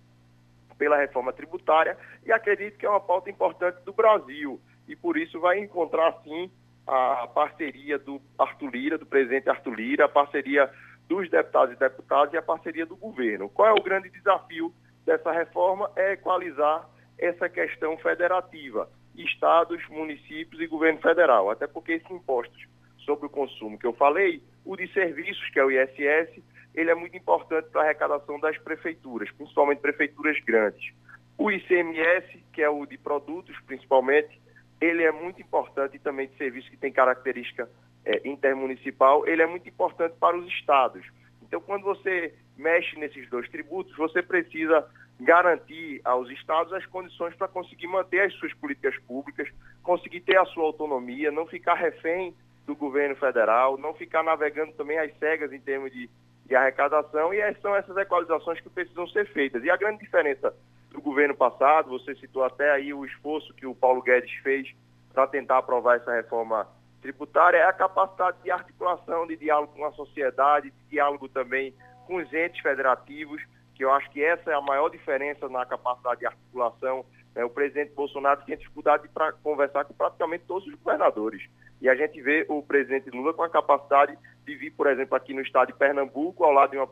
pela 0.77 0.97
reforma 0.97 1.31
tributária 1.31 1.97
e 2.25 2.31
acredito 2.31 2.77
que 2.77 2.85
é 2.85 2.89
uma 2.89 2.99
pauta 2.99 3.29
importante 3.29 3.81
do 3.83 3.93
Brasil 3.93 4.59
e 4.87 4.95
por 4.95 5.17
isso 5.17 5.39
vai 5.39 5.59
encontrar 5.59 6.13
sim 6.23 6.51
a 6.87 7.27
parceria 7.27 7.97
do 7.97 8.21
Arthur 8.37 8.69
Lira, 8.69 8.97
do 8.97 9.05
presidente 9.05 9.49
Arthur 9.49 9.73
Lira, 9.73 10.05
a 10.05 10.09
parceria 10.09 10.69
dos 11.07 11.29
deputados 11.29 11.75
e 11.75 11.79
deputadas 11.79 12.33
e 12.33 12.37
a 12.37 12.41
parceria 12.41 12.85
do 12.85 12.95
governo. 12.95 13.49
Qual 13.49 13.67
é 13.67 13.71
o 13.71 13.83
grande 13.83 14.09
desafio 14.09 14.73
dessa 15.05 15.31
reforma? 15.31 15.91
É 15.95 16.13
equalizar 16.13 16.87
essa 17.17 17.49
questão 17.49 17.97
federativa, 17.97 18.89
estados, 19.15 19.81
municípios 19.89 20.61
e 20.61 20.67
governo 20.67 20.99
federal, 20.99 21.49
até 21.49 21.65
porque 21.65 21.93
esses 21.93 22.11
impostos 22.11 22.67
sobre 22.99 23.27
o 23.27 23.29
consumo 23.29 23.77
que 23.77 23.87
eu 23.87 23.93
falei, 23.93 24.41
o 24.63 24.75
de 24.75 24.91
serviços, 24.91 25.49
que 25.51 25.59
é 25.59 25.63
o 25.63 25.71
ISS, 25.71 26.41
ele 26.75 26.91
é 26.91 26.95
muito 26.95 27.15
importante 27.15 27.69
para 27.69 27.81
a 27.81 27.83
arrecadação 27.85 28.39
das 28.39 28.57
prefeituras, 28.57 29.31
principalmente 29.31 29.79
prefeituras 29.79 30.37
grandes. 30.41 30.93
O 31.37 31.51
ICMS, 31.51 32.43
que 32.53 32.61
é 32.61 32.69
o 32.69 32.85
de 32.85 32.97
produtos, 32.97 33.55
principalmente, 33.65 34.39
ele 34.79 35.03
é 35.03 35.11
muito 35.11 35.41
importante 35.41 35.95
e 35.95 35.99
também 35.99 36.27
de 36.27 36.37
serviços 36.37 36.69
que 36.69 36.77
tem 36.77 36.91
característica 36.91 37.69
é, 38.05 38.27
intermunicipal, 38.27 39.27
ele 39.27 39.41
é 39.41 39.47
muito 39.47 39.67
importante 39.67 40.15
para 40.19 40.37
os 40.37 40.47
estados. 40.47 41.05
Então, 41.41 41.59
quando 41.61 41.83
você 41.83 42.33
mexe 42.57 42.97
nesses 42.97 43.29
dois 43.29 43.49
tributos, 43.49 43.95
você 43.95 44.21
precisa 44.21 44.85
garantir 45.19 46.01
aos 46.03 46.29
estados 46.29 46.73
as 46.73 46.85
condições 46.85 47.33
para 47.35 47.47
conseguir 47.47 47.87
manter 47.87 48.21
as 48.21 48.33
suas 48.33 48.53
políticas 48.53 48.97
públicas, 49.07 49.49
conseguir 49.81 50.21
ter 50.21 50.37
a 50.37 50.45
sua 50.45 50.63
autonomia, 50.63 51.31
não 51.31 51.45
ficar 51.45 51.75
refém 51.75 52.33
do 52.65 52.75
governo 52.75 53.15
federal, 53.15 53.77
não 53.77 53.93
ficar 53.93 54.23
navegando 54.23 54.73
também 54.73 54.97
às 54.97 55.15
cegas 55.17 55.53
em 55.53 55.59
termos 55.59 55.91
de, 55.91 56.09
de 56.45 56.55
arrecadação, 56.55 57.33
e 57.33 57.55
são 57.55 57.75
essas 57.75 57.97
equalizações 57.97 58.59
que 58.59 58.69
precisam 58.69 59.07
ser 59.07 59.25
feitas. 59.27 59.63
E 59.63 59.69
a 59.69 59.77
grande 59.77 59.99
diferença 59.99 60.53
do 60.91 61.01
governo 61.01 61.35
passado, 61.35 61.89
você 61.89 62.15
citou 62.15 62.43
até 62.43 62.71
aí 62.71 62.93
o 62.93 63.05
esforço 63.05 63.53
que 63.53 63.65
o 63.65 63.75
Paulo 63.75 64.01
Guedes 64.01 64.31
fez 64.43 64.73
para 65.13 65.27
tentar 65.27 65.57
aprovar 65.59 65.97
essa 65.97 66.13
reforma 66.13 66.67
tributária, 67.01 67.57
é 67.57 67.65
a 67.65 67.73
capacidade 67.73 68.37
de 68.43 68.51
articulação, 68.51 69.27
de 69.27 69.37
diálogo 69.37 69.73
com 69.73 69.85
a 69.85 69.91
sociedade, 69.91 70.71
de 70.71 70.89
diálogo 70.89 71.29
também 71.29 71.73
com 72.07 72.15
os 72.15 72.33
entes 72.33 72.61
federativos, 72.61 73.41
que 73.75 73.83
eu 73.83 73.91
acho 73.91 74.09
que 74.11 74.23
essa 74.23 74.51
é 74.51 74.53
a 74.53 74.61
maior 74.61 74.89
diferença 74.89 75.47
na 75.49 75.65
capacidade 75.65 76.21
de 76.21 76.25
articulação. 76.25 77.05
Né? 77.35 77.43
O 77.43 77.49
presidente 77.49 77.93
Bolsonaro 77.93 78.43
tinha 78.45 78.57
dificuldade 78.57 79.07
para 79.09 79.33
conversar 79.33 79.85
com 79.85 79.93
praticamente 79.93 80.45
todos 80.47 80.67
os 80.67 80.75
governadores. 80.75 81.43
E 81.81 81.89
a 81.89 81.95
gente 81.95 82.21
vê 82.21 82.45
o 82.47 82.63
presidente 82.63 83.09
Lula 83.09 83.33
com 83.33 83.43
a 83.43 83.49
capacidade 83.49 84.17
de 84.45 84.55
vir, 84.55 84.71
por 84.71 84.87
exemplo, 84.87 85.15
aqui 85.15 85.33
no 85.33 85.41
estado 85.41 85.67
de 85.67 85.77
Pernambuco, 85.77 86.43
ao 86.43 86.51
lado 86.51 86.71
de 86.71 86.77
uma, 86.77 86.87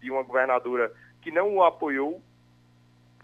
de 0.00 0.10
uma 0.10 0.22
governadora 0.22 0.90
que 1.20 1.30
não 1.30 1.54
o 1.54 1.62
apoiou 1.62 2.20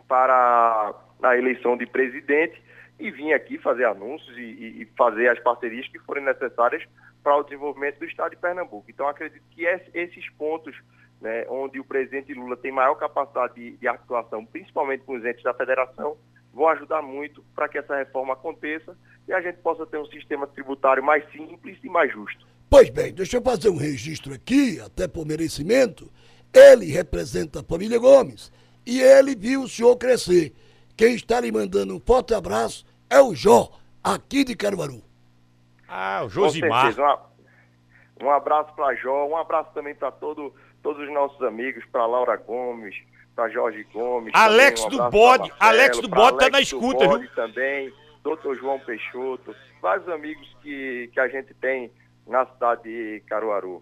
para 0.07 0.95
a 1.23 1.37
eleição 1.37 1.77
de 1.77 1.87
presidente 1.87 2.63
e 2.99 3.11
vir 3.11 3.33
aqui 3.33 3.59
fazer 3.59 3.85
anúncios 3.85 4.37
e, 4.37 4.83
e 4.83 4.89
fazer 4.97 5.29
as 5.29 5.39
parcerias 5.41 5.89
que 5.89 5.99
forem 6.01 6.25
necessárias 6.25 6.85
para 7.23 7.37
o 7.37 7.43
desenvolvimento 7.43 7.99
do 7.99 8.05
estado 8.05 8.31
de 8.31 8.37
Pernambuco. 8.37 8.91
Então, 8.91 9.09
acredito 9.09 9.43
que 9.51 9.65
esses 9.65 10.29
pontos 10.31 10.77
né, 11.21 11.45
onde 11.49 11.81
o 11.81 11.85
presidente 11.85 12.33
Lula 12.33 12.57
tem 12.57 12.71
maior 12.71 12.95
capacidade 12.95 13.55
de, 13.55 13.77
de 13.77 13.89
articulação, 13.89 14.45
principalmente 14.45 15.05
com 15.05 15.17
os 15.17 15.25
entes 15.25 15.43
da 15.43 15.55
federação, 15.55 16.17
vão 16.53 16.69
ajudar 16.69 17.03
muito 17.03 17.43
para 17.55 17.69
que 17.69 17.79
essa 17.79 17.97
reforma 17.97 18.33
aconteça 18.33 18.97
e 19.27 19.33
a 19.33 19.41
gente 19.41 19.59
possa 19.59 19.87
ter 19.87 19.99
um 19.99 20.07
sistema 20.07 20.47
tributário 20.47 21.03
mais 21.03 21.25
simples 21.31 21.79
e 21.83 21.89
mais 21.89 22.13
justo. 22.13 22.47
Pois 22.71 22.91
bem, 22.91 23.13
deixa 23.13 23.37
eu 23.37 23.43
fazer 23.43 23.71
um 23.71 23.77
registro 23.77 24.35
aqui, 24.35 24.81
até 24.81 25.09
por 25.09 25.27
merecimento. 25.27 26.11
Ele 26.53 26.87
representa 26.87 27.61
a 27.61 27.65
família 27.65 27.99
Gomes 27.99 28.53
e 28.87 29.01
ele 29.01 29.35
viu 29.35 29.63
o 29.63 29.69
senhor 29.69 29.97
crescer. 29.97 30.53
Quem 30.97 31.15
está 31.15 31.41
lhe 31.41 31.53
mandando 31.53 31.95
um 31.95 32.01
forte 32.01 32.35
abraço 32.35 32.85
é 33.09 33.21
o 33.21 33.35
Jó, 33.35 33.71
aqui 34.03 34.45
de 34.45 34.57
Caruaru. 34.57 35.03
Ah, 35.87 36.23
o 36.25 36.29
Josimar. 36.29 36.95
Um, 38.21 38.27
um 38.27 38.31
abraço 38.31 38.75
para 38.75 38.95
Jó, 38.97 39.27
um 39.27 39.37
abraço 39.37 39.71
também 39.73 39.95
para 39.95 40.11
todo, 40.11 40.53
todos 40.83 41.03
os 41.03 41.13
nossos 41.13 41.41
amigos, 41.43 41.85
para 41.93 42.05
Laura 42.07 42.37
Gomes, 42.37 42.95
para 43.39 43.49
Jorge 43.51 43.87
Gomes. 43.95 44.33
Alex 44.35 44.83
também, 44.83 44.99
um 44.99 45.05
do 45.05 45.11
Bode, 45.11 45.53
Alex 45.61 46.01
do 46.01 46.09
Bode 46.09 46.39
tá 46.39 46.51
na 46.51 46.61
escuta, 46.61 47.05
do 47.05 47.11
Bode 47.11 47.31
também, 47.37 47.93
doutor 48.25 48.57
João 48.57 48.81
Peixoto, 48.81 49.55
vários 49.81 50.09
amigos 50.09 50.45
que, 50.61 51.09
que 51.13 51.21
a 51.21 51.29
gente 51.29 51.55
tem 51.55 51.89
na 52.27 52.45
cidade 52.47 52.83
de 52.83 53.23
Caruaru. 53.29 53.81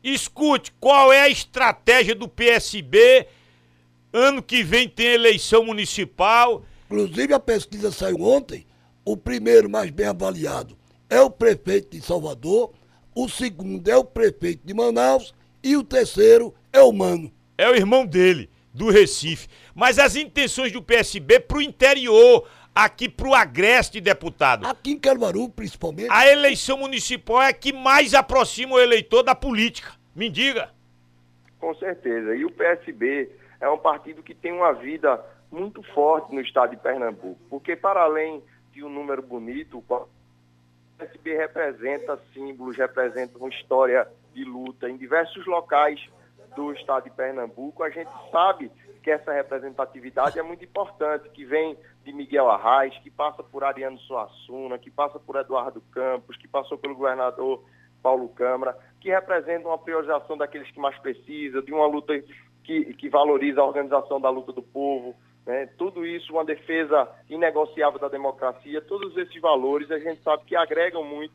Escute, 0.00 0.72
qual 0.78 1.12
é 1.12 1.22
a 1.22 1.28
estratégia 1.28 2.14
do 2.14 2.28
PSB 2.28 3.26
Ano 4.12 4.40
que 4.40 4.62
vem 4.62 4.88
tem 4.88 5.06
eleição 5.06 5.64
municipal. 5.64 6.62
Inclusive 6.86 7.34
a 7.34 7.40
pesquisa 7.40 7.90
saiu 7.90 8.20
ontem. 8.20 8.64
O 9.04 9.16
primeiro 9.16 9.68
mais 9.68 9.90
bem 9.90 10.06
avaliado 10.06 10.78
é 11.10 11.20
o 11.20 11.28
prefeito 11.28 11.96
de 11.96 12.00
Salvador, 12.00 12.72
o 13.12 13.28
segundo 13.28 13.88
é 13.88 13.96
o 13.96 14.04
prefeito 14.04 14.64
de 14.64 14.72
Manaus 14.72 15.34
e 15.64 15.76
o 15.76 15.82
terceiro 15.82 16.54
é 16.72 16.80
o 16.80 16.92
Mano. 16.92 17.28
É 17.58 17.68
o 17.68 17.74
irmão 17.74 18.06
dele, 18.06 18.48
do 18.74 18.90
Recife. 18.90 19.48
Mas 19.74 19.98
as 19.98 20.16
intenções 20.16 20.72
do 20.72 20.82
PSB 20.82 21.38
pro 21.38 21.62
interior, 21.62 22.48
aqui 22.74 23.08
pro 23.08 23.32
Agreste, 23.32 24.00
deputado. 24.00 24.66
Aqui 24.66 24.90
em 24.92 24.98
Caruaru, 24.98 25.48
principalmente. 25.48 26.10
A 26.10 26.26
eleição 26.26 26.76
municipal 26.76 27.40
é 27.40 27.48
a 27.48 27.52
que 27.52 27.72
mais 27.72 28.12
aproxima 28.12 28.74
o 28.74 28.80
eleitor 28.80 29.22
da 29.22 29.34
política. 29.34 29.92
Me 30.14 30.28
diga. 30.28 30.70
Com 31.60 31.74
certeza. 31.76 32.34
E 32.34 32.44
o 32.44 32.50
PSB 32.50 33.30
é 33.60 33.68
um 33.70 33.78
partido 33.78 34.22
que 34.22 34.34
tem 34.34 34.52
uma 34.52 34.72
vida 34.72 35.24
muito 35.50 35.82
forte 35.94 36.34
no 36.34 36.40
estado 36.40 36.70
de 36.70 36.76
Pernambuco, 36.76 37.38
porque 37.48 37.76
para 37.76 38.02
além 38.02 38.42
de 38.72 38.82
um 38.82 38.88
número 38.88 39.22
bonito, 39.22 39.78
o 39.78 40.08
PSB 40.98 41.36
representa 41.36 42.18
símbolos, 42.32 42.76
representa 42.76 43.38
uma 43.38 43.48
história 43.48 44.06
de 44.34 44.44
luta 44.44 44.90
em 44.90 44.96
diversos 44.96 45.46
locais 45.46 46.00
do 46.54 46.72
estado 46.72 47.04
de 47.04 47.10
Pernambuco. 47.10 47.82
A 47.82 47.90
gente 47.90 48.10
sabe 48.30 48.70
que 49.02 49.10
essa 49.10 49.32
representatividade 49.32 50.38
é 50.38 50.42
muito 50.42 50.64
importante, 50.64 51.28
que 51.28 51.44
vem 51.44 51.76
de 52.04 52.12
Miguel 52.12 52.50
Arraes, 52.50 52.96
que 52.98 53.10
passa 53.10 53.42
por 53.42 53.62
Ariano 53.62 53.98
Suassuna, 53.98 54.78
que 54.78 54.90
passa 54.90 55.18
por 55.18 55.36
Eduardo 55.36 55.82
Campos, 55.92 56.36
que 56.36 56.48
passou 56.48 56.78
pelo 56.78 56.94
governador 56.94 57.62
Paulo 58.02 58.28
Câmara, 58.30 58.76
que 59.00 59.10
representa 59.10 59.68
uma 59.68 59.78
priorização 59.78 60.36
daqueles 60.36 60.70
que 60.70 60.80
mais 60.80 60.98
precisam, 60.98 61.62
de 61.62 61.72
uma 61.72 61.86
luta 61.86 62.12
que, 62.62 62.94
que 62.94 63.08
valoriza 63.08 63.60
a 63.60 63.64
organização 63.64 64.20
da 64.20 64.30
luta 64.30 64.52
do 64.52 64.62
povo, 64.62 65.14
né? 65.46 65.66
tudo 65.78 66.06
isso, 66.06 66.32
uma 66.32 66.44
defesa 66.44 67.08
inegociável 67.28 67.98
da 67.98 68.08
democracia, 68.08 68.80
todos 68.80 69.16
esses 69.16 69.40
valores 69.40 69.90
a 69.90 69.98
gente 69.98 70.22
sabe 70.22 70.44
que 70.44 70.56
agregam 70.56 71.04
muito 71.04 71.34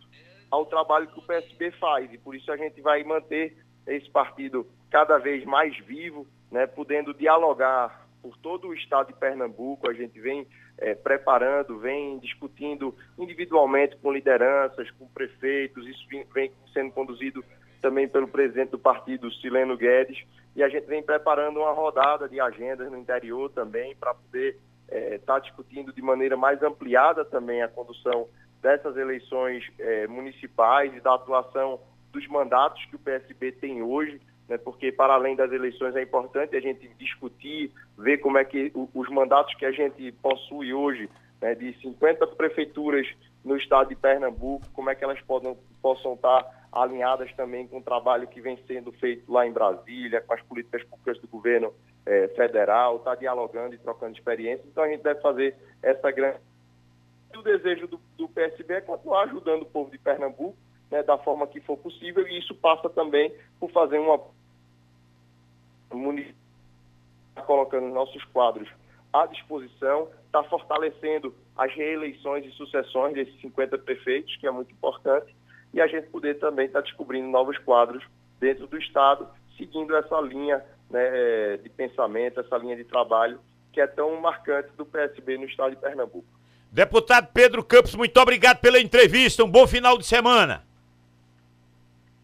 ao 0.49 0.65
trabalho 0.65 1.07
que 1.07 1.19
o 1.19 1.21
PSB 1.21 1.71
faz 1.71 2.11
e 2.11 2.17
por 2.17 2.35
isso 2.35 2.51
a 2.51 2.57
gente 2.57 2.81
vai 2.81 3.03
manter 3.03 3.55
esse 3.95 4.09
partido 4.09 4.67
cada 4.89 5.17
vez 5.17 5.43
mais 5.45 5.77
vivo, 5.79 6.27
né? 6.51 6.67
podendo 6.67 7.13
dialogar 7.13 8.07
por 8.21 8.37
todo 8.37 8.67
o 8.67 8.73
estado 8.73 9.07
de 9.07 9.13
Pernambuco, 9.13 9.89
a 9.89 9.93
gente 9.93 10.19
vem 10.19 10.45
é, 10.77 10.93
preparando, 10.93 11.79
vem 11.79 12.19
discutindo 12.19 12.95
individualmente 13.17 13.97
com 13.97 14.11
lideranças, 14.11 14.89
com 14.91 15.07
prefeitos, 15.07 15.87
isso 15.87 16.05
vem, 16.33 16.51
sendo 16.73 16.91
conduzido 16.91 17.43
também 17.81 18.07
pelo 18.07 18.27
presidente 18.27 18.71
do 18.71 18.79
partido, 18.79 19.31
Sileno 19.31 19.77
Guedes, 19.77 20.25
e 20.55 20.63
a 20.63 20.67
gente 20.67 20.85
vem 20.85 21.01
preparando 21.01 21.59
uma 21.59 21.71
rodada 21.71 22.27
de 22.27 22.39
agendas 22.39 22.91
no 22.91 22.97
interior 22.97 23.49
também 23.51 23.95
para 23.95 24.13
poder 24.13 24.57
estar 24.89 24.97
é, 24.97 25.17
tá 25.19 25.39
discutindo 25.39 25.93
de 25.93 26.01
maneira 26.01 26.35
mais 26.35 26.61
ampliada 26.61 27.23
também 27.23 27.61
a 27.61 27.67
condução 27.67 28.27
dessas 28.61 28.97
eleições 28.97 29.63
é, 29.79 30.07
municipais 30.07 30.93
e 30.95 30.99
da 30.99 31.15
atuação 31.15 31.79
dos 32.11 32.27
mandatos 32.27 32.83
que 32.85 32.95
o 32.95 32.99
PSB 32.99 33.51
tem 33.53 33.81
hoje, 33.81 34.19
né, 34.47 34.57
porque 34.57 34.91
para 34.91 35.13
além 35.13 35.35
das 35.35 35.51
eleições 35.51 35.95
é 35.95 36.01
importante 36.01 36.55
a 36.55 36.59
gente 36.59 36.87
discutir, 36.97 37.71
ver 37.97 38.17
como 38.17 38.37
é 38.37 38.43
que 38.43 38.71
os 38.73 39.09
mandatos 39.09 39.53
que 39.55 39.65
a 39.65 39.71
gente 39.71 40.11
possui 40.13 40.73
hoje, 40.73 41.09
né, 41.39 41.53
de 41.55 41.73
50 41.81 42.25
prefeituras 42.27 43.07
no 43.45 43.55
estado 43.55 43.89
de 43.89 43.95
Pernambuco, 43.95 44.65
como 44.73 44.89
é 44.89 44.95
que 44.95 45.03
elas 45.03 45.21
podem, 45.21 45.55
possam 45.81 46.13
estar 46.13 46.59
alinhadas 46.71 47.31
também 47.33 47.67
com 47.67 47.77
o 47.77 47.83
trabalho 47.83 48.27
que 48.27 48.41
vem 48.41 48.57
sendo 48.67 48.91
feito 48.91 49.31
lá 49.31 49.47
em 49.47 49.51
Brasília, 49.51 50.21
com 50.21 50.33
as 50.33 50.41
políticas 50.41 50.83
públicas 50.83 51.19
do 51.19 51.27
governo 51.27 51.73
eh, 52.05 52.27
federal, 52.35 52.97
está 52.97 53.15
dialogando 53.15 53.73
e 53.73 53.77
trocando 53.77 54.15
experiências. 54.15 54.67
Então 54.67 54.83
a 54.83 54.89
gente 54.89 55.01
deve 55.01 55.21
fazer 55.21 55.55
essa 55.81 56.11
grande. 56.11 56.37
O 57.35 57.41
desejo 57.41 57.87
do, 57.87 57.99
do 58.17 58.27
PSB 58.27 58.75
é 58.75 58.81
continuar 58.81 59.23
ajudando 59.23 59.63
o 59.63 59.65
povo 59.65 59.89
de 59.89 59.97
Pernambuco 59.97 60.57
né, 60.91 61.03
da 61.03 61.17
forma 61.17 61.47
que 61.47 61.59
for 61.61 61.77
possível, 61.77 62.27
e 62.27 62.39
isso 62.39 62.53
passa 62.55 62.89
também 62.89 63.33
por 63.59 63.71
fazer 63.71 63.99
uma. 63.99 64.19
colocando 67.45 67.87
nossos 67.87 68.23
quadros 68.25 68.69
à 69.11 69.25
disposição, 69.25 70.07
está 70.25 70.43
fortalecendo 70.43 71.33
as 71.57 71.73
reeleições 71.73 72.45
e 72.45 72.51
sucessões 72.51 73.13
desses 73.13 73.39
50 73.41 73.77
prefeitos, 73.79 74.35
que 74.37 74.47
é 74.47 74.51
muito 74.51 74.71
importante, 74.71 75.35
e 75.73 75.81
a 75.81 75.87
gente 75.87 76.07
poder 76.09 76.39
também 76.39 76.67
estar 76.67 76.79
tá 76.81 76.85
descobrindo 76.85 77.27
novos 77.27 77.57
quadros 77.59 78.03
dentro 78.39 78.67
do 78.67 78.77
Estado, 78.77 79.27
seguindo 79.57 79.95
essa 79.95 80.19
linha 80.21 80.63
né, 80.89 81.57
de 81.57 81.69
pensamento, 81.69 82.39
essa 82.39 82.57
linha 82.57 82.75
de 82.75 82.83
trabalho 82.83 83.39
que 83.71 83.81
é 83.81 83.87
tão 83.87 84.19
marcante 84.19 84.69
do 84.75 84.85
PSB 84.85 85.37
no 85.37 85.45
Estado 85.45 85.71
de 85.71 85.81
Pernambuco. 85.81 86.27
Deputado 86.71 87.29
Pedro 87.33 87.63
Campos, 87.63 87.95
muito 87.95 88.19
obrigado 88.19 88.59
pela 88.59 88.79
entrevista, 88.79 89.43
um 89.43 89.49
bom 89.49 89.67
final 89.67 89.97
de 89.97 90.05
semana. 90.05 90.68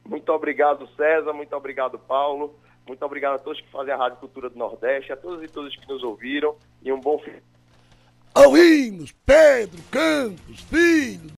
Muito 0.06 0.32
obrigado, 0.32 0.88
César, 0.96 1.34
muito 1.34 1.56
obrigado, 1.56 1.98
Paulo. 1.98 2.56
Muito 2.88 3.04
obrigado 3.04 3.36
a 3.36 3.39
todos 3.39 3.60
que 3.60 3.70
fazem 3.72 3.94
a 3.94 3.98
Rádio 3.98 4.20
Cultura 4.20 4.50
do 4.50 4.58
Nordeste, 4.58 5.12
a 5.12 5.18
todos 5.18 5.44
e 5.44 5.48
todas 5.48 5.76
que 5.76 5.88
nos 5.88 6.04
ouviram 6.04 6.56
e 6.84 6.91
um 6.91 7.00
bom 7.00 7.18
fim. 7.18 7.41
Ouvimos 8.36 9.12
Pedro 9.26 9.82
Campos, 9.89 10.60
filho 10.70 11.32